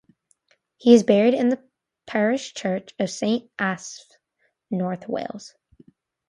[0.77, 1.61] He is buried in the
[2.07, 4.17] parish church of Saint Asaph,
[4.71, 5.53] north Wales.